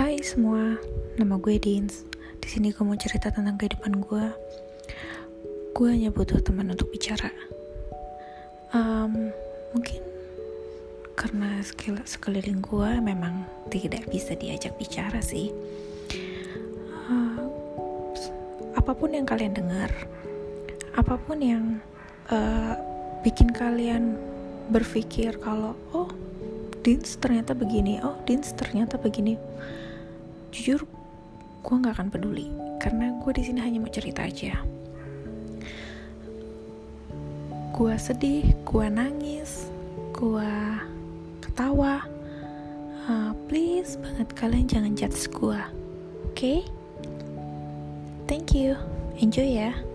Hai 0.00 0.16
semua, 0.24 0.80
nama 1.20 1.36
gue 1.36 1.60
Dins. 1.60 2.08
Di 2.40 2.48
sini 2.48 2.72
gue 2.72 2.80
mau 2.80 2.96
cerita 2.96 3.28
tentang 3.28 3.60
kehidupan 3.60 4.00
gue. 4.00 4.26
Gue 5.76 5.88
hanya 5.92 6.08
butuh 6.08 6.40
teman 6.40 6.72
untuk 6.72 6.88
bicara. 6.88 7.28
Um, 8.72 9.28
mungkin 9.76 10.00
karena 11.20 11.60
sekeliling 12.08 12.64
gue 12.64 12.90
memang 12.96 13.44
tidak 13.68 14.08
bisa 14.08 14.32
diajak 14.40 14.72
bicara 14.80 15.20
sih. 15.20 15.52
Uh, 17.04 17.44
apa 18.80 18.96
pun 18.96 19.12
yang 19.12 19.28
kalian 19.28 19.52
dengar, 19.52 19.92
apa 20.96 21.20
pun 21.20 21.44
yang 21.44 21.76
uh, 22.32 22.72
bikin 23.20 23.52
kalian 23.52 24.16
berpikir 24.72 25.36
kalau 25.44 25.76
oh 25.92 26.08
Dins 26.80 27.20
ternyata 27.20 27.52
begini 27.52 28.00
oh 28.00 28.16
Dins 28.24 28.56
ternyata 28.56 28.96
begini 28.96 29.36
jujur 30.50 30.86
gue 31.60 31.74
nggak 31.74 31.98
akan 31.98 32.08
peduli 32.08 32.48
karena 32.78 33.14
gue 33.20 33.32
di 33.36 33.42
sini 33.44 33.58
hanya 33.60 33.78
mau 33.82 33.92
cerita 33.92 34.24
aja. 34.24 34.58
Gue 37.74 37.94
sedih 37.96 38.54
gue 38.62 38.86
nangis 38.92 39.70
gue 40.14 40.52
ketawa. 41.40 42.04
Uh, 43.10 43.34
please 43.50 43.98
banget 43.98 44.28
kalian 44.38 44.66
jangan 44.70 44.92
judge 44.94 45.26
gue 45.32 45.58
oke? 45.58 46.36
Okay? 46.36 46.62
thank 48.30 48.54
you. 48.54 48.78
Enjoy 49.18 49.44
ya 49.44 49.89